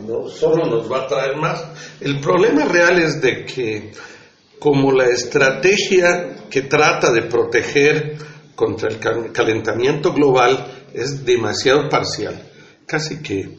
no 0.00 0.28
solo 0.28 0.66
nos 0.66 0.90
va 0.90 1.04
a 1.04 1.06
traer 1.06 1.36
más. 1.36 1.64
El 2.00 2.20
problema 2.20 2.64
real 2.64 2.98
es 2.98 3.20
de 3.20 3.44
que 3.44 3.92
como 4.58 4.92
la 4.92 5.06
estrategia 5.06 6.46
que 6.48 6.62
trata 6.62 7.12
de 7.12 7.22
proteger 7.22 8.16
contra 8.54 8.88
el 8.88 8.98
calentamiento 9.32 10.12
global 10.12 10.86
es 10.92 11.24
demasiado 11.24 11.88
parcial, 11.88 12.40
casi 12.86 13.20
que 13.22 13.56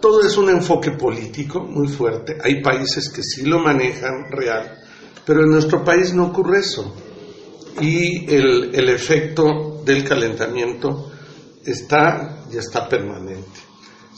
todo 0.00 0.22
es 0.22 0.36
un 0.36 0.50
enfoque 0.50 0.92
político 0.92 1.60
muy 1.60 1.88
fuerte. 1.88 2.38
Hay 2.42 2.62
países 2.62 3.08
que 3.08 3.22
sí 3.22 3.42
lo 3.42 3.60
manejan 3.60 4.30
real, 4.30 4.78
pero 5.24 5.42
en 5.42 5.50
nuestro 5.50 5.84
país 5.84 6.12
no 6.12 6.26
ocurre 6.26 6.60
eso. 6.60 6.94
Y 7.80 8.32
el, 8.34 8.74
el 8.74 8.88
efecto 8.88 9.82
del 9.84 10.02
calentamiento 10.02 11.12
está, 11.64 12.44
ya 12.50 12.60
está 12.60 12.88
permanente. 12.88 13.67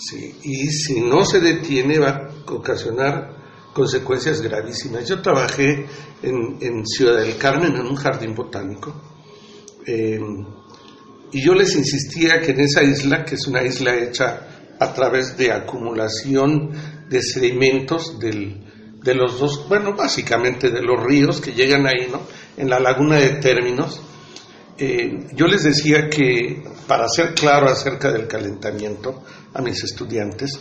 Sí, 0.01 0.35
y 0.43 0.69
si 0.69 1.01
no 1.03 1.25
se 1.27 1.41
detiene 1.41 1.99
va 1.99 2.09
a 2.09 2.53
ocasionar 2.53 3.37
consecuencias 3.75 4.41
gravísimas. 4.41 5.07
Yo 5.07 5.21
trabajé 5.21 5.87
en, 6.23 6.87
Ciudad 6.87 7.21
del 7.21 7.37
Carmen 7.37 7.75
en 7.77 7.87
un 7.87 7.97
jardín 7.97 8.35
botánico 8.35 8.95
em, 9.87 10.45
y 11.33 11.45
yo 11.45 11.55
les 11.55 11.77
insistía 11.77 12.41
que 12.41 12.53
en 12.53 12.61
esa 12.61 12.83
isla, 12.83 13.25
que 13.25 13.35
es 13.35 13.47
una 13.47 13.63
isla 13.63 13.95
hecha 13.95 14.47
a 14.79 14.93
través 14.95 15.37
de 15.37 15.53
acumulación 15.53 16.71
de 17.09 17.23
sedimentos 17.23 18.19
del, 18.19 18.65
de 19.03 19.15
los 19.15 19.39
dos, 19.39 19.69
bueno, 19.69 19.95
básicamente 19.95 20.71
de 20.71 20.83
los 20.83 21.03
ríos 21.03 21.41
que 21.41 21.53
llegan 21.53 21.87
ahí, 21.87 22.09
¿no? 22.11 22.23
En 22.57 22.71
la 22.71 22.81
laguna 22.81 23.17
de 23.17 23.31
términos, 23.41 24.01
eh, 24.79 25.29
yo 25.35 25.47
les 25.47 25.63
decía 25.63 26.09
que, 26.09 26.63
para 26.91 27.09
ser 27.09 27.35
claro 27.35 27.69
acerca 27.69 28.11
del 28.11 28.27
calentamiento 28.27 29.23
a 29.55 29.63
mis 29.63 29.85
estudiantes, 29.85 30.59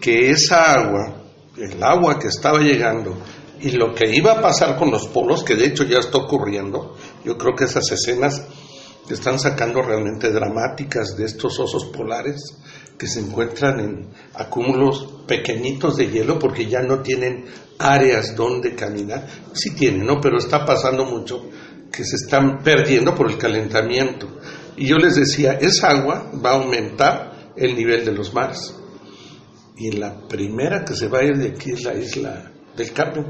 que 0.00 0.30
esa 0.30 0.74
agua, 0.74 1.24
el 1.56 1.82
agua 1.82 2.20
que 2.20 2.28
estaba 2.28 2.60
llegando 2.60 3.16
y 3.60 3.72
lo 3.72 3.92
que 3.92 4.08
iba 4.14 4.30
a 4.30 4.40
pasar 4.40 4.76
con 4.76 4.92
los 4.92 5.08
polos, 5.08 5.42
que 5.42 5.56
de 5.56 5.66
hecho 5.66 5.82
ya 5.82 5.98
está 5.98 6.18
ocurriendo, 6.18 6.96
yo 7.24 7.36
creo 7.36 7.56
que 7.56 7.64
esas 7.64 7.90
escenas 7.90 8.46
están 9.10 9.40
sacando 9.40 9.82
realmente 9.82 10.30
dramáticas 10.30 11.16
de 11.16 11.24
estos 11.24 11.58
osos 11.58 11.86
polares 11.86 12.56
que 12.96 13.08
se 13.08 13.18
encuentran 13.18 13.80
en 13.80 14.08
acúmulos 14.34 15.24
pequeñitos 15.26 15.96
de 15.96 16.12
hielo 16.12 16.38
porque 16.38 16.66
ya 16.66 16.82
no 16.82 17.00
tienen 17.00 17.46
áreas 17.80 18.36
donde 18.36 18.76
caminar. 18.76 19.26
Sí 19.52 19.74
tienen, 19.74 20.06
¿no? 20.06 20.20
Pero 20.20 20.38
está 20.38 20.64
pasando 20.64 21.04
mucho 21.06 21.42
que 21.90 22.04
se 22.04 22.14
están 22.14 22.62
perdiendo 22.62 23.16
por 23.16 23.28
el 23.28 23.36
calentamiento. 23.36 24.28
Y 24.76 24.86
yo 24.86 24.96
les 24.96 25.16
decía, 25.16 25.52
esa 25.60 25.90
agua 25.90 26.30
va 26.44 26.50
a 26.50 26.54
aumentar 26.54 27.52
el 27.56 27.76
nivel 27.76 28.04
de 28.04 28.12
los 28.12 28.32
mares. 28.32 28.74
Y 29.76 29.92
la 29.92 30.26
primera 30.28 30.84
que 30.84 30.94
se 30.94 31.08
va 31.08 31.18
a 31.18 31.24
ir 31.24 31.36
de 31.36 31.48
aquí 31.48 31.72
es 31.72 31.84
la 31.84 31.94
isla 31.94 32.52
del 32.76 32.92
Carmen, 32.92 33.26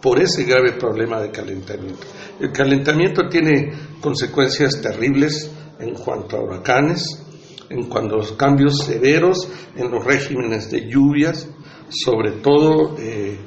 por 0.00 0.18
ese 0.20 0.44
grave 0.44 0.72
problema 0.72 1.20
de 1.20 1.30
calentamiento. 1.30 2.06
El 2.40 2.50
calentamiento 2.52 3.28
tiene 3.28 3.72
consecuencias 4.00 4.80
terribles 4.80 5.50
en 5.78 5.94
cuanto 5.94 6.36
a 6.36 6.42
huracanes, 6.42 7.22
en 7.70 7.88
cuanto 7.88 8.16
a 8.16 8.18
los 8.18 8.32
cambios 8.32 8.78
severos 8.78 9.48
en 9.76 9.90
los 9.90 10.04
regímenes 10.04 10.70
de 10.70 10.88
lluvias, 10.88 11.48
sobre 11.88 12.32
todo 12.32 12.96
eh, 12.98 13.38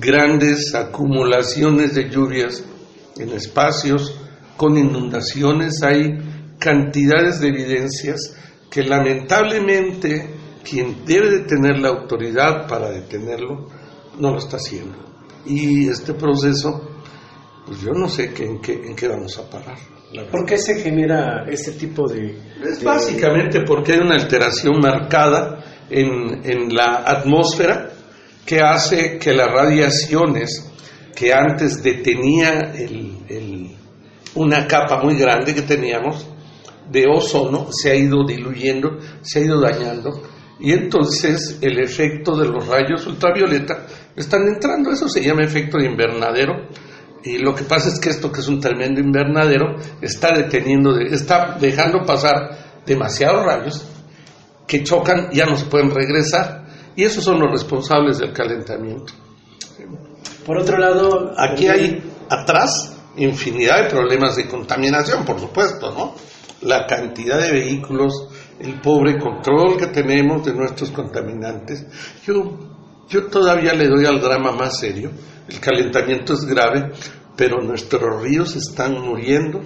grandes 0.00 0.74
acumulaciones 0.74 1.94
de 1.94 2.08
lluvias 2.08 2.64
en 3.18 3.30
espacios 3.30 4.18
con 4.56 4.76
inundaciones, 4.76 5.82
hay 5.82 6.18
cantidades 6.58 7.40
de 7.40 7.48
evidencias 7.48 8.36
que 8.70 8.82
lamentablemente 8.82 10.30
quien 10.62 11.04
debe 11.04 11.30
de 11.30 11.40
tener 11.40 11.78
la 11.78 11.88
autoridad 11.88 12.66
para 12.68 12.90
detenerlo 12.90 13.68
no 14.18 14.30
lo 14.30 14.38
está 14.38 14.56
haciendo. 14.56 14.96
Y 15.44 15.88
este 15.88 16.14
proceso, 16.14 16.88
pues 17.66 17.80
yo 17.80 17.90
no 17.92 18.08
sé 18.08 18.32
en, 18.36 18.60
qué, 18.60 18.72
en 18.72 18.94
qué 18.94 19.08
vamos 19.08 19.36
a 19.38 19.50
parar. 19.50 19.76
¿Por 20.30 20.44
qué 20.44 20.58
se 20.58 20.80
genera 20.80 21.46
este 21.48 21.72
tipo 21.72 22.06
de...? 22.06 22.38
Es 22.62 22.82
básicamente 22.84 23.62
porque 23.66 23.92
hay 23.92 24.00
una 24.00 24.14
alteración 24.14 24.78
marcada 24.80 25.64
en, 25.88 26.42
en 26.44 26.74
la 26.74 27.02
atmósfera 27.06 27.90
que 28.44 28.60
hace 28.60 29.18
que 29.18 29.32
las 29.32 29.48
radiaciones 29.48 30.70
que 31.16 31.32
antes 31.32 31.82
detenía 31.82 32.72
una 34.34 34.66
capa 34.66 35.02
muy 35.02 35.16
grande 35.16 35.54
que 35.54 35.62
teníamos 35.62 36.26
de 36.90 37.06
ozono, 37.06 37.68
se 37.70 37.90
ha 37.90 37.94
ido 37.94 38.24
diluyendo, 38.26 38.98
se 39.22 39.38
ha 39.38 39.42
ido 39.42 39.60
dañando, 39.60 40.22
y 40.60 40.72
entonces 40.72 41.58
el 41.60 41.78
efecto 41.80 42.36
de 42.36 42.48
los 42.48 42.66
rayos 42.66 43.06
ultravioleta 43.06 43.86
están 44.14 44.46
entrando, 44.46 44.90
eso 44.90 45.08
se 45.08 45.22
llama 45.22 45.42
efecto 45.42 45.78
de 45.78 45.86
invernadero, 45.86 46.68
y 47.24 47.38
lo 47.38 47.54
que 47.54 47.64
pasa 47.64 47.88
es 47.88 48.00
que 48.00 48.10
esto 48.10 48.32
que 48.32 48.40
es 48.40 48.48
un 48.48 48.60
tremendo 48.60 49.00
invernadero 49.00 49.76
está 50.00 50.32
deteniendo, 50.36 50.98
está 50.98 51.56
dejando 51.60 52.04
pasar 52.04 52.82
demasiados 52.84 53.44
rayos 53.44 53.88
que 54.66 54.82
chocan, 54.82 55.30
ya 55.32 55.46
no 55.46 55.56
se 55.56 55.66
pueden 55.66 55.90
regresar, 55.90 56.66
y 56.96 57.04
esos 57.04 57.24
son 57.24 57.40
los 57.40 57.50
responsables 57.50 58.18
del 58.18 58.32
calentamiento. 58.32 59.12
Por 60.44 60.58
otro 60.58 60.78
lado, 60.78 61.32
aquí 61.38 61.68
hay 61.68 62.02
atrás 62.28 63.01
infinidad 63.16 63.82
de 63.82 63.90
problemas 63.90 64.36
de 64.36 64.48
contaminación, 64.48 65.24
por 65.24 65.38
supuesto, 65.38 65.92
¿no? 65.92 66.14
La 66.62 66.86
cantidad 66.86 67.40
de 67.40 67.52
vehículos, 67.52 68.28
el 68.60 68.80
pobre 68.80 69.18
control 69.18 69.76
que 69.76 69.88
tenemos 69.88 70.44
de 70.44 70.54
nuestros 70.54 70.90
contaminantes. 70.90 71.84
Yo, 72.24 72.58
yo 73.08 73.26
todavía 73.26 73.74
le 73.74 73.88
doy 73.88 74.06
al 74.06 74.20
drama 74.20 74.52
más 74.52 74.78
serio. 74.78 75.10
El 75.48 75.58
calentamiento 75.58 76.34
es 76.34 76.44
grave, 76.44 76.92
pero 77.36 77.60
nuestros 77.60 78.22
ríos 78.22 78.54
están 78.54 79.00
muriendo 79.00 79.60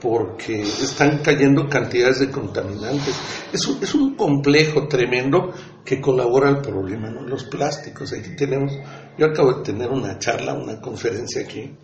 porque 0.00 0.60
están 0.60 1.18
cayendo 1.18 1.68
cantidades 1.68 2.20
de 2.20 2.30
contaminantes. 2.30 3.18
Es 3.52 3.66
un, 3.66 3.82
es 3.82 3.94
un 3.94 4.14
complejo 4.14 4.86
tremendo 4.86 5.52
que 5.84 6.00
colabora 6.00 6.48
al 6.48 6.60
problema, 6.60 7.10
¿no? 7.10 7.22
Los 7.22 7.44
plásticos, 7.44 8.12
aquí 8.12 8.36
tenemos, 8.36 8.72
yo 9.18 9.26
acabo 9.26 9.54
de 9.54 9.62
tener 9.62 9.88
una 9.88 10.18
charla, 10.18 10.54
una 10.54 10.80
conferencia 10.80 11.42
aquí, 11.42 11.74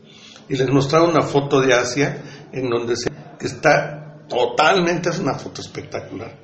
y 0.49 0.57
les 0.57 0.71
mostraba 0.71 1.09
una 1.09 1.23
foto 1.23 1.61
de 1.61 1.75
Asia 1.75 2.23
en 2.53 2.69
donde 2.69 2.97
se, 2.97 3.11
está 3.41 4.27
totalmente, 4.29 5.11
es 5.11 5.19
una 5.19 5.35
foto 5.35 5.61
espectacular, 5.61 6.37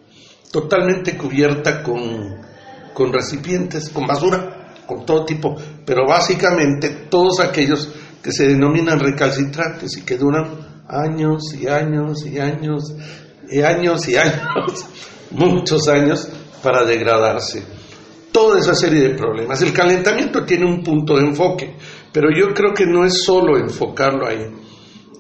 totalmente 0.51 1.17
cubierta 1.17 1.83
con, 1.83 2.37
con 2.95 3.13
recipientes, 3.13 3.91
con 3.91 4.07
basura, 4.07 4.75
con 4.87 5.05
todo 5.05 5.25
tipo, 5.25 5.55
pero 5.85 6.07
básicamente 6.07 6.89
todos 7.11 7.41
aquellos 7.41 7.89
que 8.23 8.33
se 8.33 8.49
denominan 8.49 8.99
recalcitrantes 8.99 9.97
y 9.97 10.03
que 10.03 10.17
duran 10.17 10.85
años 10.89 11.55
y 11.55 11.69
años 11.69 12.25
y 12.27 12.39
años 12.39 12.95
y 13.51 13.61
años 13.61 14.09
y 14.09 14.17
años, 14.17 14.87
muchos 15.31 15.89
años 15.89 16.29
para 16.63 16.85
degradarse. 16.85 17.63
Toda 18.33 18.59
esa 18.59 18.75
serie 18.75 19.01
de 19.01 19.15
problemas. 19.15 19.61
El 19.63 19.73
calentamiento 19.73 20.45
tiene 20.45 20.67
un 20.67 20.83
punto 20.83 21.17
de 21.17 21.25
enfoque, 21.25 21.77
pero 22.13 22.29
yo 22.31 22.55
creo 22.55 22.75
que 22.75 22.87
no 22.87 23.05
es 23.05 23.23
solo 23.23 23.59
enfocarlo 23.59 24.27
ahí. 24.27 24.47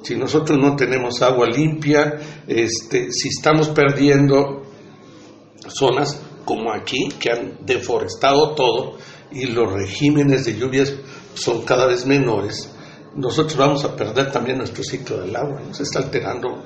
Si 0.03 0.16
nosotros 0.16 0.59
no 0.59 0.76
tenemos 0.76 1.22
agua 1.22 1.47
limpia, 1.47 2.19
este, 2.47 3.12
si 3.12 3.28
estamos 3.28 3.69
perdiendo 3.69 4.62
zonas 5.69 6.22
como 6.44 6.72
aquí, 6.72 7.09
que 7.21 7.31
han 7.31 7.59
deforestado 7.66 8.54
todo 8.54 8.97
y 9.31 9.47
los 9.47 9.71
regímenes 9.72 10.47
de 10.47 10.56
lluvias 10.56 10.94
son 11.34 11.62
cada 11.65 11.87
vez 11.87 12.06
menores, 12.06 12.72
nosotros 13.15 13.56
vamos 13.56 13.84
a 13.84 13.97
perder 13.97 14.31
también 14.31 14.59
nuestro 14.59 14.82
ciclo 14.82 15.21
del 15.21 15.34
agua, 15.34 15.60
se 15.72 15.82
está 15.82 15.98
alterando 15.98 16.62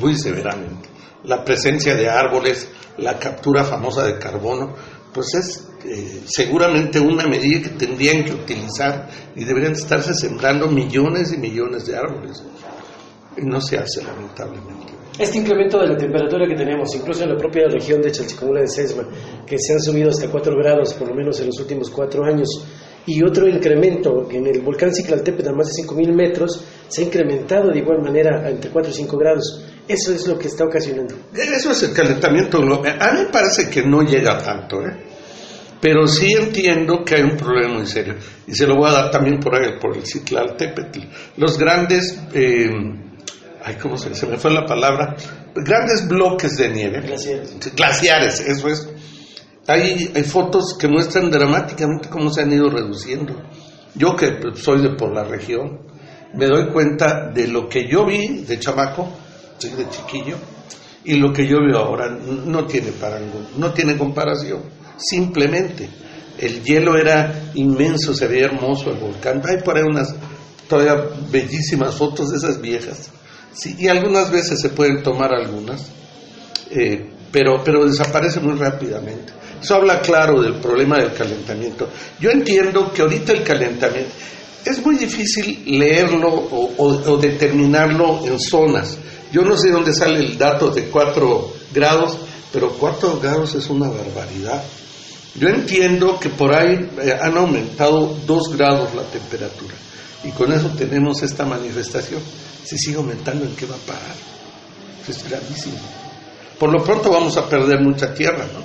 muy 0.00 0.16
severamente. 0.16 0.88
La 1.24 1.44
presencia 1.44 1.94
de 1.94 2.08
árboles, 2.08 2.68
la 2.98 3.18
captura 3.18 3.62
famosa 3.64 4.04
de 4.04 4.18
carbono, 4.18 4.74
pues 5.12 5.34
es 5.34 5.68
eh, 5.84 6.22
seguramente 6.24 6.98
una 6.98 7.26
medida 7.26 7.62
que 7.62 7.86
tendrían 7.86 8.24
que 8.24 8.32
utilizar 8.32 9.08
y 9.36 9.44
deberían 9.44 9.72
estarse 9.72 10.14
sembrando 10.14 10.68
millones 10.68 11.32
y 11.32 11.38
millones 11.38 11.86
de 11.86 11.96
árboles. 11.96 12.42
Y 13.36 13.42
no 13.42 13.60
se 13.60 13.78
hace, 13.78 14.02
lamentablemente. 14.02 14.92
Este 15.18 15.38
incremento 15.38 15.78
de 15.78 15.88
la 15.88 15.96
temperatura 15.96 16.46
que 16.46 16.54
tenemos, 16.54 16.94
incluso 16.94 17.24
en 17.24 17.30
la 17.30 17.36
propia 17.36 17.68
región 17.68 18.00
de 18.00 18.10
Chalchicomula 18.10 18.60
de 18.60 18.68
Sesma, 18.68 19.06
que 19.46 19.58
se 19.58 19.74
han 19.74 19.80
subido 19.80 20.08
hasta 20.08 20.30
4 20.30 20.56
grados 20.56 20.94
por 20.94 21.08
lo 21.08 21.14
menos 21.14 21.38
en 21.40 21.48
los 21.48 21.60
últimos 21.60 21.90
4 21.90 22.24
años, 22.24 22.48
y 23.04 23.22
otro 23.22 23.48
incremento 23.48 24.30
en 24.30 24.46
el 24.46 24.60
volcán 24.62 24.94
Ciclaltépetl 24.94 25.48
a 25.48 25.52
más 25.52 25.66
de 25.66 25.82
5.000 25.82 26.14
metros 26.14 26.64
se 26.88 27.02
ha 27.02 27.04
incrementado 27.04 27.70
de 27.70 27.80
igual 27.80 28.00
manera 28.00 28.48
entre 28.48 28.70
4 28.70 28.90
y 28.90 28.94
5 28.94 29.16
grados. 29.18 29.64
Eso 29.92 30.14
es 30.14 30.26
lo 30.26 30.38
que 30.38 30.48
está 30.48 30.64
ocasionando. 30.64 31.14
Eso 31.34 31.70
es 31.70 31.82
el 31.82 31.92
calentamiento 31.92 32.60
global. 32.60 32.96
A 33.00 33.12
mí 33.12 33.20
me 33.20 33.26
parece 33.26 33.68
que 33.68 33.82
no 33.82 34.02
llega 34.02 34.38
tanto, 34.38 34.82
¿eh? 34.82 34.96
pero 35.80 36.06
sí 36.06 36.32
entiendo 36.32 37.04
que 37.04 37.16
hay 37.16 37.22
un 37.22 37.36
problema 37.36 37.74
muy 37.74 37.86
serio. 37.86 38.14
Y 38.46 38.54
se 38.54 38.66
lo 38.66 38.76
voy 38.76 38.88
a 38.88 38.92
dar 38.92 39.10
también 39.10 39.40
por 39.40 39.54
ahí, 39.54 39.78
por 39.80 39.96
el 39.96 40.06
Ciclaltépetl. 40.06 41.00
Los 41.36 41.58
grandes, 41.58 42.18
eh, 42.32 42.70
ay, 43.64 43.76
¿cómo 43.82 43.98
se, 43.98 44.14
se 44.14 44.26
me 44.26 44.38
fue 44.38 44.52
la 44.52 44.64
palabra? 44.64 45.16
grandes 45.54 46.08
bloques 46.08 46.56
de 46.56 46.68
nieve. 46.70 47.00
Glaciares. 47.00 47.74
Glaciares, 47.74 48.40
eso 48.40 48.68
es. 48.68 48.88
Hay, 49.66 50.10
hay 50.14 50.24
fotos 50.24 50.76
que 50.78 50.88
muestran 50.88 51.30
dramáticamente 51.30 52.08
cómo 52.08 52.30
se 52.30 52.42
han 52.42 52.52
ido 52.52 52.70
reduciendo. 52.70 53.42
Yo 53.94 54.16
que 54.16 54.38
soy 54.54 54.82
de 54.82 54.94
por 54.94 55.12
la 55.12 55.24
región, 55.24 55.80
me 56.34 56.46
doy 56.46 56.68
cuenta 56.72 57.30
de 57.30 57.48
lo 57.48 57.68
que 57.68 57.86
yo 57.88 58.06
vi 58.06 58.44
de 58.44 58.58
chamaco, 58.58 59.08
de 59.60 59.88
chiquillo, 59.88 60.36
y 61.04 61.16
lo 61.16 61.32
que 61.32 61.46
yo 61.46 61.58
veo 61.58 61.78
ahora 61.78 62.08
no 62.10 62.66
tiene 62.66 62.92
parangón, 62.92 63.48
no 63.56 63.72
tiene 63.72 63.96
comparación. 63.96 64.62
Simplemente 64.96 65.88
el 66.38 66.62
hielo 66.62 66.96
era 66.96 67.50
inmenso, 67.54 68.14
se 68.14 68.26
veía 68.26 68.46
hermoso 68.46 68.90
el 68.90 68.98
volcán. 68.98 69.42
Hay 69.44 69.62
por 69.62 69.76
ahí 69.76 69.82
unas 69.82 70.14
todavía 70.68 71.08
bellísimas 71.30 71.94
fotos 71.94 72.30
de 72.30 72.38
esas 72.38 72.60
viejas. 72.60 73.10
Y 73.78 73.88
algunas 73.88 74.30
veces 74.30 74.60
se 74.60 74.70
pueden 74.70 75.02
tomar 75.02 75.34
algunas, 75.34 75.86
eh, 76.70 77.10
pero, 77.30 77.62
pero 77.64 77.84
desaparece 77.84 78.40
muy 78.40 78.54
rápidamente. 78.54 79.32
Eso 79.60 79.74
habla 79.74 80.00
claro 80.00 80.40
del 80.40 80.54
problema 80.54 80.98
del 80.98 81.12
calentamiento. 81.12 81.88
Yo 82.18 82.30
entiendo 82.30 82.92
que 82.92 83.02
ahorita 83.02 83.32
el 83.32 83.42
calentamiento 83.42 84.10
es 84.64 84.84
muy 84.84 84.96
difícil 84.96 85.62
leerlo 85.66 86.28
o, 86.30 87.16
determinarlo 87.18 88.26
en 88.26 88.38
zonas. 88.38 88.96
Yo 89.32 89.42
no 89.42 89.56
sé 89.56 89.70
dónde 89.70 89.94
sale 89.94 90.20
el 90.20 90.36
dato 90.36 90.70
de 90.70 90.84
4 90.84 91.52
grados, 91.72 92.18
pero 92.52 92.70
4 92.74 93.18
grados 93.20 93.54
es 93.54 93.68
una 93.70 93.88
barbaridad. 93.88 94.62
Yo 95.34 95.48
entiendo 95.48 96.20
que 96.20 96.28
por 96.28 96.54
ahí 96.54 96.90
eh, 97.02 97.16
han 97.18 97.36
aumentado 97.38 98.14
2 98.26 98.56
grados 98.56 98.94
la 98.94 99.02
temperatura 99.04 99.74
y 100.24 100.30
con 100.30 100.52
eso 100.52 100.68
tenemos 100.76 101.22
esta 101.22 101.46
manifestación. 101.46 102.20
Si 102.64 102.78
sigue 102.78 102.98
aumentando, 102.98 103.44
¿en 103.44 103.56
qué 103.56 103.66
va 103.66 103.74
a 103.74 103.78
parar? 103.78 104.14
Es 105.08 105.28
gravísimo. 105.28 105.78
Por 106.58 106.70
lo 106.70 106.84
pronto 106.84 107.10
vamos 107.10 107.36
a 107.36 107.48
perder 107.48 107.80
mucha 107.80 108.14
tierra, 108.14 108.44
¿no? 108.52 108.60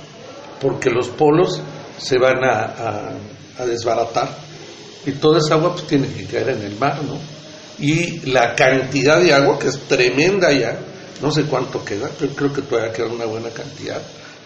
Porque 0.60 0.90
los 0.90 1.08
polos 1.08 1.60
se 1.98 2.18
van 2.18 2.44
a, 2.44 3.14
desbaratar 3.66 4.28
y 5.04 5.12
toda 5.12 5.40
esa 5.40 5.54
agua 5.54 5.72
pues, 5.72 5.86
tiene 5.88 6.06
que 6.06 6.26
caer 6.26 6.50
en 6.50 6.62
el 6.62 6.78
mar, 6.78 7.02
¿no? 7.02 7.18
Y 7.78 8.20
la 8.30 8.54
cantidad 8.54 9.20
de 9.20 9.32
agua, 9.32 9.58
que 9.58 9.68
es 9.68 9.78
tremenda 9.80 10.52
ya, 10.52 10.78
no 11.22 11.30
sé 11.30 11.44
cuánto 11.44 11.84
queda, 11.84 12.10
pero 12.18 12.32
creo 12.34 12.52
que 12.52 12.62
todavía 12.62 12.92
queda 12.92 13.06
una 13.06 13.24
buena 13.24 13.50
cantidad. 13.50 14.00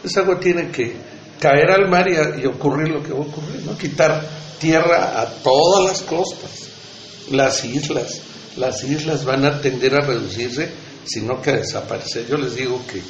Esa 0.04 0.20
agua 0.20 0.38
tiene 0.38 0.70
que 0.70 0.94
caer 1.38 1.70
al 1.70 1.88
mar 1.88 2.06
y, 2.08 2.46
ocurrir 2.46 2.88
lo 2.88 3.02
que 3.02 3.12
va 3.12 3.18
a 3.18 3.22
ocurrir. 3.22 3.62
Quitar 3.78 4.24
tierra 4.58 5.20
a 5.20 5.26
todas 5.42 5.84
las 5.84 6.02
costas, 6.02 6.68
las 7.30 7.64
islas. 7.64 8.22
Las 8.56 8.84
islas 8.84 9.24
van 9.24 9.44
a 9.44 9.60
tender 9.60 9.94
a 9.94 10.06
reducirse, 10.06 10.70
sino 11.04 11.40
que 11.40 11.50
a 11.50 11.56
desaparecer. 11.56 12.26
Yo 12.26 12.36
les 12.36 12.54
digo 12.54 12.80
que, 12.86 13.02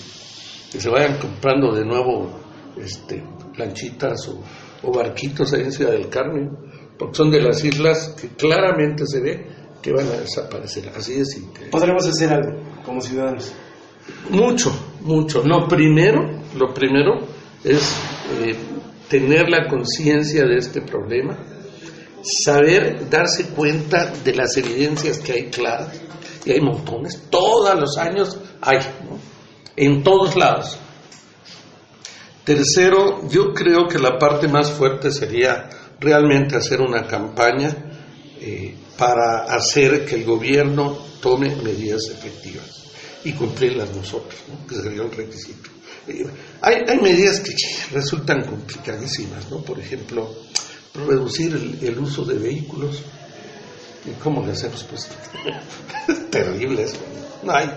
se 0.79 0.89
vayan 0.89 1.19
comprando 1.19 1.75
de 1.75 1.85
nuevo 1.85 2.41
este, 2.81 3.23
planchitas 3.55 4.29
o, 4.29 4.93
barquitos 4.93 5.53
ahí 5.53 5.63
en 5.63 5.73
Ciudad 5.73 5.93
del 5.93 6.09
Carmen, 6.09 6.49
porque 6.99 7.15
son 7.15 7.31
de 7.31 7.41
las 7.41 7.63
islas 7.65 8.15
que 8.21 8.29
claramente 8.29 9.05
se 9.07 9.21
ve 9.21 9.47
que 9.83 9.93
van 9.93 10.07
a 10.07 10.21
desaparecer. 10.21 10.91
Así 10.97 11.21
es. 11.21 11.39
¿Podremos 11.71 12.07
hacer 12.07 12.33
algo 12.33 12.63
como 12.85 13.01
ciudadanos? 13.01 13.53
Mucho, 14.31 14.73
mucho. 15.01 15.43
Lo 15.45 15.67
primero, 15.69 16.43
lo 16.57 16.73
primero 16.73 17.27
es 17.65 17.97
eh, 18.41 18.57
tener 19.09 19.49
la 19.49 19.69
conciencia 19.69 20.45
de 20.45 20.57
este 20.57 20.81
problema, 20.81 21.37
saber 22.23 23.11
darse 23.11 23.49
cuenta 23.49 24.13
de 24.25 24.35
las 24.35 24.57
evidencias 24.57 25.19
que 25.19 25.33
hay 25.33 25.51
claras, 25.51 26.01
y 26.45 26.53
hay 26.53 26.61
montones, 26.61 27.29
todos 27.31 27.79
los 27.79 27.97
años 27.99 28.39
hay, 28.61 28.79
en 29.77 30.03
todos 30.03 30.37
lados. 30.37 30.79
Tercero, 32.45 33.29
yo 33.29 33.53
creo 33.53 33.87
que 33.87 34.01
la 34.01 34.19
parte 34.19 34.49
más 34.49 34.73
fuerte 34.73 35.13
sería 35.13 35.69
realmente 36.01 36.57
hacer 36.57 36.81
una 36.81 37.07
campaña 37.07 37.92
eh, 38.45 38.75
para 38.99 39.45
hacer 39.55 40.05
que 40.05 40.17
el 40.17 40.25
gobierno 40.25 40.99
tome 41.21 41.55
medidas 41.55 42.09
efectivas 42.09 42.91
y 43.23 43.35
cumplirlas 43.35 43.95
nosotros, 43.95 44.35
que 44.69 44.75
sería 44.75 45.03
el 45.03 45.13
requisito. 45.13 45.71
Eh, 46.09 46.27
hay, 46.61 46.79
hay, 46.89 46.99
medidas 46.99 47.39
que 47.39 47.55
resultan 47.93 48.45
complicadísimas, 48.45 49.49
¿no? 49.49 49.59
Por 49.59 49.79
ejemplo, 49.79 50.29
reducir 51.07 51.79
el, 51.81 51.99
uso 52.01 52.25
de 52.25 52.35
vehículos. 52.35 53.01
¿Y 54.05 54.21
cómo 54.21 54.45
le 54.45 54.51
hacemos? 54.51 54.83
Pues 54.91 55.09
es 56.09 56.31
terrible 56.31 56.83
eso. 56.83 56.99
No 57.45 57.53
hay, 57.53 57.71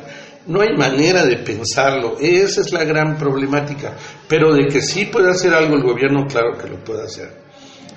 no 0.47 0.61
hay 0.61 0.75
manera 0.75 1.23
de 1.23 1.37
pensarlo. 1.43 2.17
Esa 2.19 2.61
es 2.61 2.73
la 2.73 2.83
gran 2.83 3.19
problemática. 3.19 3.95
Pero 4.27 4.51
de 4.51 4.65
que 4.65 4.81
sí 4.81 5.05
puede 5.05 5.29
hacer 5.29 5.53
algo 5.53 5.75
el 5.75 5.83
gobierno, 5.83 6.25
claro 6.25 6.57
que 6.57 6.67
lo 6.67 6.83
puede 6.83 7.03
hacer. 7.03 7.44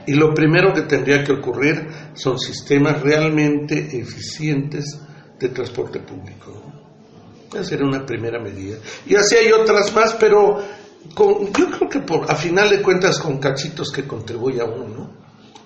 Y 0.09 0.15
lo 0.15 0.33
primero 0.33 0.73
que 0.73 0.83
tendría 0.83 1.23
que 1.23 1.33
ocurrir 1.33 1.87
son 2.15 2.39
sistemas 2.39 3.03
realmente 3.03 3.79
eficientes 4.01 4.99
de 5.39 5.51
transporte 5.51 6.01
público. 6.01 6.63
Esa 7.53 7.63
sería 7.63 7.87
una 7.87 8.07
primera 8.07 8.43
medida. 8.43 8.79
Y 9.05 9.17
así 9.17 9.37
hay 9.37 9.53
otras 9.53 9.95
más, 9.95 10.15
pero 10.15 10.61
yo 11.15 11.51
creo 11.53 11.91
que 11.91 12.01
por, 12.01 12.31
a 12.31 12.35
final 12.35 12.71
de 12.71 12.81
cuentas 12.81 13.19
con 13.19 13.37
cachitos 13.37 13.93
que 13.93 14.07
contribuye 14.07 14.63
a 14.63 14.65
uno, 14.65 15.11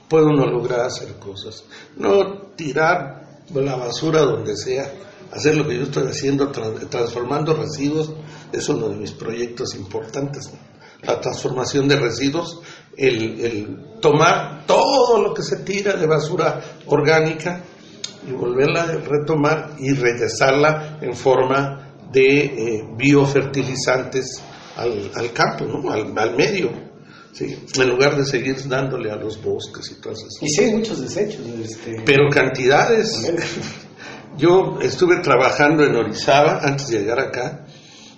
puede 0.08 0.26
uno 0.26 0.44
lograr 0.46 0.80
hacer 0.80 1.14
cosas. 1.20 1.62
No 1.96 2.48
tirar 2.56 3.44
la 3.54 3.76
basura 3.76 4.22
donde 4.22 4.56
sea, 4.56 4.92
hacer 5.30 5.56
lo 5.56 5.68
que 5.68 5.76
yo 5.76 5.84
estoy 5.84 6.08
haciendo, 6.08 6.50
transformando 6.50 7.54
residuos, 7.54 8.12
es 8.50 8.68
uno 8.68 8.88
de 8.88 8.96
mis 8.96 9.12
proyectos 9.12 9.76
importantes. 9.76 10.50
La 11.02 11.20
transformación 11.20 11.86
de 11.86 11.96
residuos, 11.96 12.60
el, 12.96 13.98
tomar 14.00 14.66
todo 14.66 15.22
lo 15.22 15.34
que 15.34 15.42
se 15.42 15.58
tira 15.58 15.94
de 15.94 16.06
basura 16.06 16.60
orgánica 16.86 17.62
y 18.28 18.32
volverla 18.32 18.82
a 18.82 18.86
retomar 18.98 19.76
y 19.78 19.92
regresarla 19.92 20.98
en 21.00 21.14
forma 21.14 21.94
de 22.12 22.44
eh, 22.44 22.84
biofertilizantes 22.96 24.42
al, 24.76 25.32
campo, 25.32 25.64
¿no? 25.64 25.90
al, 25.90 26.36
medio, 26.36 26.70
¿sí? 27.32 27.56
en 27.74 27.88
lugar 27.88 28.16
de 28.16 28.24
seguir 28.24 28.56
dándole 28.68 29.10
a 29.10 29.16
los 29.16 29.42
bosques 29.42 29.90
y 29.90 30.00
todas 30.00 30.18
esas 30.18 30.42
Y 30.42 30.48
sí, 30.48 30.62
hay 30.62 30.74
muchos 30.74 31.00
desechos. 31.00 31.40
Este... 31.62 32.02
Pero 32.04 32.28
cantidades. 32.30 33.32
Yo 34.36 34.78
estuve 34.80 35.20
trabajando 35.22 35.84
en 35.84 35.94
Orizaba 35.94 36.60
antes 36.62 36.88
de 36.88 37.00
llegar 37.00 37.20
acá, 37.20 37.66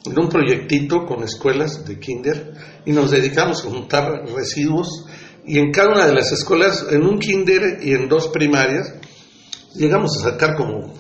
en 0.04 0.18
un 0.18 0.28
proyectito 0.28 1.06
con 1.06 1.22
escuelas 1.22 1.84
de 1.84 1.98
kinder, 1.98 2.54
y 2.84 2.92
nos 2.92 3.10
dedicamos 3.10 3.64
a 3.64 3.70
juntar 3.70 4.26
residuos, 4.34 5.06
y 5.46 5.58
en 5.58 5.70
cada 5.73 5.90
una 5.90 6.06
de 6.06 6.14
las 6.14 6.32
escuelas, 6.32 6.87
en 6.90 7.04
un 7.04 7.18
kinder 7.18 7.78
y 7.82 7.92
en 7.92 8.08
dos 8.08 8.28
primarias, 8.28 8.94
llegamos 9.75 10.16
a 10.18 10.30
sacar 10.30 10.54
como 10.56 10.94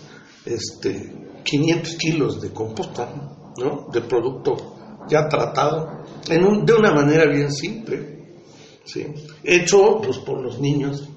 este, 0.44 1.12
500 1.44 1.94
kilos 1.96 2.40
de 2.40 2.50
composta, 2.50 3.08
¿no? 3.56 3.86
De 3.92 4.00
producto 4.02 4.74
ya 5.08 5.28
tratado, 5.28 6.04
en 6.28 6.64
de 6.64 6.72
una 6.72 6.92
manera 6.92 7.26
bien 7.26 7.52
simple, 7.52 8.40
¿sí? 8.84 9.06
hecho 9.42 10.00
pues, 10.02 10.18
por 10.18 10.42
los 10.42 10.60
niños. 10.60 11.08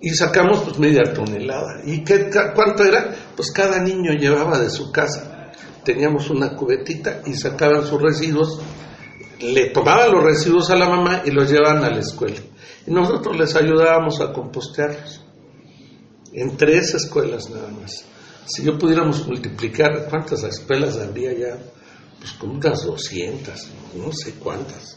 Y 0.00 0.10
sacamos 0.10 0.62
pues 0.62 0.80
media 0.80 1.12
tonelada. 1.14 1.82
¿Y 1.84 2.02
qué, 2.02 2.28
cuánto 2.56 2.84
era? 2.84 3.14
Pues 3.36 3.52
cada 3.52 3.80
niño 3.80 4.12
llevaba 4.12 4.58
de 4.58 4.68
su 4.68 4.90
casa. 4.90 5.31
Teníamos 5.84 6.30
una 6.30 6.54
cubetita 6.54 7.22
y 7.26 7.34
sacaban 7.34 7.86
sus 7.86 8.00
residuos, 8.00 8.60
le 9.40 9.70
tomaban 9.70 10.12
los 10.12 10.24
residuos 10.24 10.70
a 10.70 10.76
la 10.76 10.88
mamá 10.88 11.22
y 11.24 11.30
los 11.30 11.50
llevaban 11.50 11.84
a 11.84 11.90
la 11.90 12.00
escuela. 12.00 12.40
Y 12.86 12.90
nosotros 12.90 13.36
les 13.36 13.54
ayudábamos 13.56 14.20
a 14.20 14.32
compostearlos. 14.32 15.24
En 16.32 16.56
tres 16.56 16.94
escuelas 16.94 17.50
nada 17.50 17.68
más. 17.68 18.04
Si 18.46 18.64
yo 18.64 18.78
pudiéramos 18.78 19.26
multiplicar, 19.26 20.06
¿cuántas 20.08 20.42
escuelas 20.44 20.98
habría 20.98 21.32
ya? 21.32 21.58
pues 22.22 22.34
con 22.34 22.50
unas 22.50 22.84
200, 22.86 23.68
no 23.96 24.12
sé 24.12 24.34
cuántas. 24.34 24.96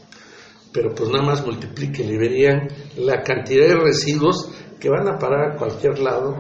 Pero 0.72 0.94
pues 0.94 1.10
nada 1.10 1.26
más 1.26 1.44
multipliquen 1.44 2.08
y 2.08 2.18
verían 2.18 2.68
la 2.98 3.24
cantidad 3.24 3.68
de 3.68 3.78
residuos 3.78 4.52
que 4.80 4.90
van 4.90 5.08
a 5.08 5.18
parar 5.18 5.54
a 5.54 5.58
cualquier 5.58 5.98
lado 5.98 6.36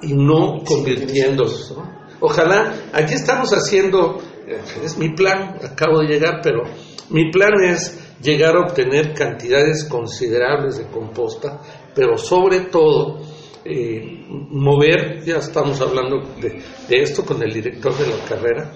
y 0.00 0.14
no 0.14 0.64
convirtiéndose. 0.64 1.74
Ojalá, 2.20 2.74
aquí 2.92 3.14
estamos 3.14 3.50
haciendo, 3.52 4.18
eh, 4.46 4.60
es 4.84 4.98
mi 4.98 5.10
plan, 5.10 5.56
acabo 5.62 6.00
de 6.00 6.08
llegar, 6.08 6.40
pero 6.42 6.64
mi 7.10 7.30
plan 7.30 7.62
es 7.62 7.98
llegar 8.20 8.56
a 8.56 8.60
obtener 8.60 9.14
cantidades 9.14 9.84
considerables 9.84 10.78
de 10.78 10.86
composta, 10.86 11.60
pero 11.94 12.18
sobre 12.18 12.60
todo 12.60 13.20
eh, 13.64 14.24
mover, 14.28 15.24
ya 15.24 15.36
estamos 15.36 15.80
hablando 15.80 16.20
de, 16.40 16.60
de, 16.88 17.02
esto 17.02 17.24
con 17.24 17.42
el 17.42 17.52
director 17.52 17.96
de 17.96 18.06
la 18.08 18.24
carrera, 18.24 18.72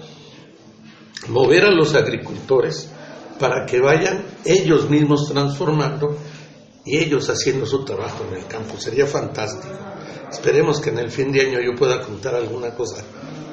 mover 1.29 1.65
a 1.65 1.73
los 1.73 1.95
agricultores 1.95 2.93
para 3.39 3.67
que 3.67 3.81
vayan 3.81 4.25
ellos 4.45 4.89
mismos 4.89 5.29
transformando 5.29 6.17
y 6.85 6.99
ellos 6.99 7.29
haciendo 7.29 7.67
su 7.67 7.85
trabajo 7.85 8.25
en 8.31 8.39
el 8.39 8.47
campo. 8.47 8.77
Sería 8.77 9.07
fantástico. 9.07 9.75
Esperemos 10.33 10.81
que 10.81 10.91
en 10.91 10.99
el 10.99 11.11
fin 11.11 11.31
de 11.31 11.43
año 11.43 11.61
yo 11.61 11.77
pueda 11.79 12.01
contar 12.01 12.35
alguna 12.35 12.75
cosa 12.75 13.05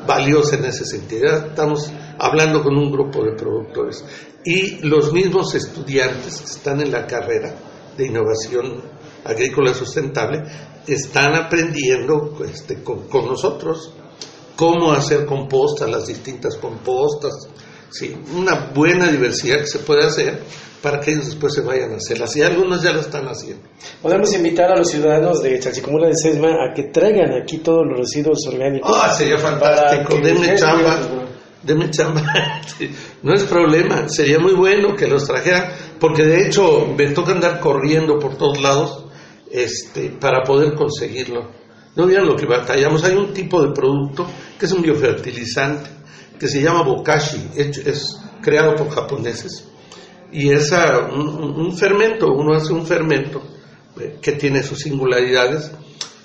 valiosa 0.08 0.56
en 0.56 0.66
ese 0.66 0.86
sentido. 0.86 1.28
Estamos 1.28 1.92
hablando 2.18 2.64
con 2.64 2.78
un 2.78 2.90
grupo 2.90 3.24
de 3.24 3.34
productores 3.34 4.04
y 4.46 4.80
los 4.88 5.12
mismos 5.12 5.54
estudiantes 5.56 6.40
que 6.40 6.46
están 6.46 6.80
en 6.82 6.92
la 6.92 7.06
carrera 7.06 7.54
de 7.98 8.08
innovación 8.08 8.82
agrícola 9.26 9.74
sustentable 9.74 10.42
están 10.88 11.36
aprendiendo 11.36 12.38
este, 12.46 12.82
con, 12.82 13.08
con 13.10 13.26
nosotros 13.28 13.94
cómo 14.56 14.92
hacer 14.94 15.26
compostas, 15.26 15.90
las 15.90 16.08
distintas 16.08 16.56
compostas, 16.58 17.34
¿sí? 17.92 18.16
una 18.36 18.72
buena 18.74 19.12
diversidad 19.12 19.60
que 19.60 19.68
se 19.68 19.80
puede 19.80 20.06
hacer 20.06 20.42
para 20.82 21.00
que 21.00 21.12
ellos 21.12 21.26
después 21.26 21.54
se 21.54 21.62
vayan 21.62 21.94
a 21.94 21.98
hacerlas. 21.98 22.36
Y 22.36 22.42
algunos 22.42 22.82
ya 22.82 22.94
lo 22.94 23.02
están 23.02 23.26
haciendo. 23.28 23.64
Podemos 24.02 24.34
invitar 24.34 24.72
a 24.72 24.78
los 24.78 24.90
ciudadanos 24.90 25.42
de 25.42 25.60
Chalchicomula 25.60 26.08
de 26.08 26.16
Sesma 26.16 26.50
a 26.64 26.74
que 26.74 26.84
traigan 26.84 27.34
aquí 27.42 27.58
todos 27.58 27.86
los 27.86 28.00
residuos 28.00 28.46
orgánicos. 28.48 28.92
Ah, 28.94 29.14
sería 29.14 29.38
fantástico. 29.38 30.16
Denme 30.22 30.56
chamba. 30.56 31.00
Denme 31.64 31.90
chamba. 31.92 32.24
no 33.24 33.34
es 33.34 33.44
problema. 33.44 34.08
Sería 34.08 34.40
muy 34.40 34.54
bueno 34.54 34.96
que 34.96 35.08
los 35.08 35.26
trajeran, 35.26 35.72
porque 36.00 36.24
de 36.24 36.48
hecho 36.48 36.94
me 36.98 37.08
toca 37.12 37.34
andar 37.34 37.60
corriendo 37.60 38.18
por 38.18 38.38
todos 38.38 38.62
lados 38.62 39.06
este, 39.52 40.10
para 40.10 40.44
poder 40.44 40.74
conseguirlo. 40.76 41.60
No 41.96 42.08
vean 42.08 42.26
lo 42.26 42.36
que 42.38 42.46
batallamos. 42.46 43.04
Hay 43.04 43.16
un 43.16 43.34
tipo 43.34 43.62
de 43.62 43.74
producto 43.74 44.26
que 44.58 44.66
es 44.66 44.72
un 44.72 44.82
biofertilizante 44.82 45.99
que 46.40 46.48
se 46.48 46.62
llama 46.62 46.84
bokashi, 46.84 47.50
es 47.56 48.18
creado 48.42 48.76
por 48.76 48.90
japoneses 48.90 49.70
y 50.32 50.52
es 50.52 50.72
un, 50.72 51.76
fermento, 51.76 52.32
uno 52.32 52.54
hace 52.54 52.74
un 52.74 52.86
fermento 52.86 53.42
eh, 54.00 54.18
que 54.22 54.34
tiene 54.34 54.64
sus 54.64 54.80
singularidades. 54.80 55.72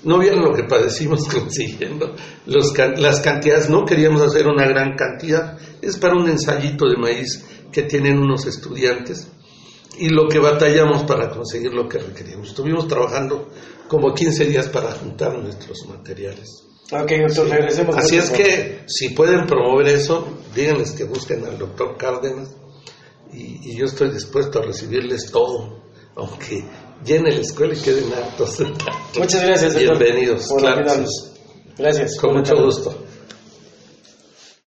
No 0.03 0.19
vieron 0.19 0.43
lo 0.43 0.53
que 0.53 0.63
padecimos 0.63 1.27
consiguiendo 1.33 2.15
las 2.45 3.19
cantidades, 3.21 3.69
no 3.69 3.85
queríamos 3.85 4.21
hacer 4.21 4.47
una 4.47 4.67
gran 4.67 4.95
cantidad, 4.95 5.57
es 5.81 5.97
para 5.97 6.15
un 6.15 6.29
ensayito 6.29 6.87
de 6.87 6.97
maíz 6.97 7.43
que 7.71 7.83
tienen 7.83 8.19
unos 8.19 8.45
estudiantes 8.45 9.27
y 9.97 10.09
lo 10.09 10.27
que 10.27 10.39
batallamos 10.39 11.03
para 11.03 11.29
conseguir 11.29 11.73
lo 11.73 11.87
que 11.87 11.97
requeríamos. 11.97 12.49
Estuvimos 12.49 12.87
trabajando 12.87 13.49
como 13.87 14.13
15 14.13 14.45
días 14.45 14.69
para 14.69 14.91
juntar 14.91 15.37
nuestros 15.39 15.87
materiales. 15.87 16.63
Así 16.91 18.17
es 18.17 18.29
que 18.29 18.83
si 18.85 19.09
pueden 19.09 19.47
promover 19.47 19.87
eso, 19.87 20.27
díganles 20.53 20.91
que 20.91 21.03
busquen 21.05 21.43
al 21.45 21.57
doctor 21.57 21.97
Cárdenas 21.97 22.49
y, 23.33 23.75
yo 23.75 23.85
estoy 23.85 24.11
dispuesto 24.11 24.59
a 24.59 24.61
recibirles 24.61 25.31
todo, 25.31 25.81
aunque 26.15 26.63
llene 27.03 27.31
la 27.31 27.41
escuela 27.41 27.73
y 27.73 27.77
queden 27.77 28.13
hartos. 28.13 28.59
Muchas 29.17 29.43
gracias. 29.43 29.75
Bienvenidos. 29.75 30.47
Claro, 30.57 30.85
Gracias. 31.77 32.17
Con 32.17 32.35
mucho 32.35 32.55
gusto. 32.55 32.95